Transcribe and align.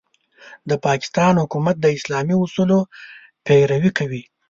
د 0.69 0.71
پاکستان 0.85 1.33
حکومت 1.43 1.75
د 1.81 1.85
اسلامي 1.97 2.35
اصولو 2.43 2.79
پيروي 3.45 3.91
کوي. 3.99 4.23